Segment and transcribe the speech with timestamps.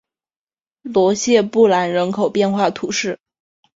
[0.81, 3.19] 罗谢布兰人口变化图示